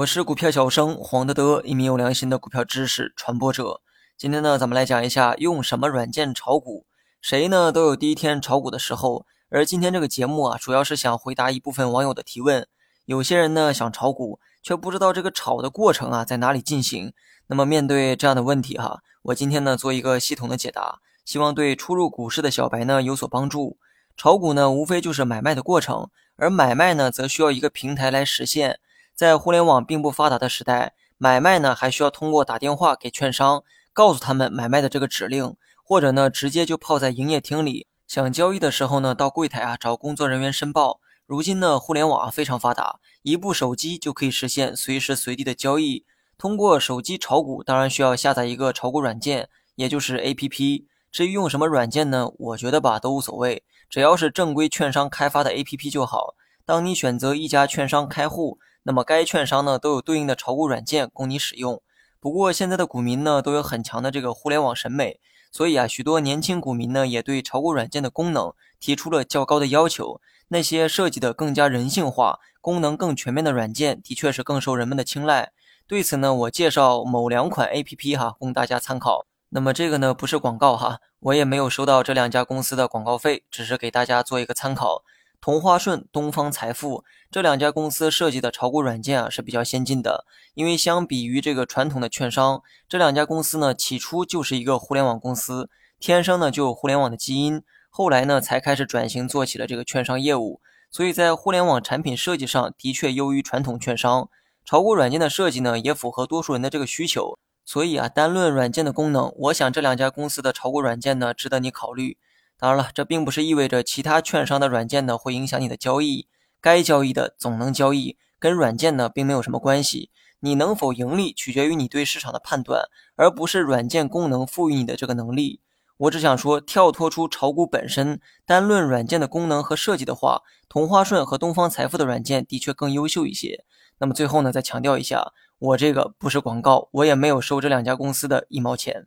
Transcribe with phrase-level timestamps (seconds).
[0.00, 3.82] 我是股票小生黄德德，一名有良心的股票知识传播者。
[4.16, 6.86] 今天呢，咱们来讲一下用什么软件炒股。
[7.20, 12.66] 谁呢都有第一天炒股的时候，而今天这个节目啊，主要是想回答一部分网友的提问。
[13.04, 17.12] 有些人呢想炒股，却不知道这个炒的过程啊在哪里进行。
[17.48, 23.76] 那么面对这样的问题哈，我今天呢做一个系统的解答，希望对初入股市的小白呢有所帮助。
[24.16, 28.80] 炒股呢，无非就是买卖的过程，而买卖呢，则需要一个平台来实现。
[29.20, 33.62] 在互联网并不发达的时代，买卖呢还需要通过打电话给券商，
[33.92, 41.00] 告诉他们买卖的这个指令，或者呢直接就泡在营业厅里，想交易的时候呢，到柜台啊找工作人员申报。
[41.26, 46.06] 如今呢，互联网非常发达，一部手机就可以实现随时随地的交易。
[46.38, 50.86] 通过手机炒股，当然需要下载一个炒股软件，也就是 APP。
[51.12, 52.30] 至于用什么软件呢？
[52.38, 53.62] 我觉得吧都无所谓。
[53.90, 56.36] 只要是正规券商开发的 APP 就好。
[56.64, 58.58] 当你选择一家券商开户，
[58.90, 61.80] 那么该券商呢都有对应的炒股软件供你使用。
[62.18, 65.20] 不过现在的股民呢都有很强的这个互联网审美，
[65.52, 70.20] 所以啊许多年轻股民呢也对炒股软件的功能提出了较高的要求。
[70.48, 75.52] 那些设计的更加人性化、功能更全面的软件，的确是更受人们的青睐。
[75.86, 79.24] 对此呢，我介绍某两款 APP 哈，供大家参考。
[79.50, 85.04] 那么这个呢不是广告哈，我也没有收到这两家公司的广告费，只是给大家做一个参考。
[85.40, 104.28] 同花顺、东方财富这两家公司设计的炒股软件啊是比较先进的，因为相比于这个传统的券商，这两家公司呢起初就是一个互联网公司，天生呢就有互联网的基因，后来呢才开始转型做起了这个券商业务，所以在互联网产品设计上的确优于传统券商。
[104.64, 107.38] 炒股软件的设计呢也符合多数人的这个需求。
[107.64, 112.18] 所以啊，单论软件的功能，我想这两家公司的炒股软件呢，值得你考虑。
[112.60, 116.28] 当然了，这并不是意味着其他券商的软件呢会影响你的交易。
[116.60, 120.10] 该交易的总能交易，跟软件呢并没有什么关系。
[120.40, 122.84] 你能否盈利，取决于你对市场的判断，
[123.16, 125.60] 而不是软件功能赋予你的这个能力。
[125.96, 133.64] 我只想说，跳脱出炒股本身，单论软件的功能和设计的话，同花顺和东方财富的软件的确更优秀一些。
[133.98, 135.32] 那么最后呢，再强调一下。
[135.58, 139.06] 我这个不是广告，我也没有收这两家公司的一毛钱。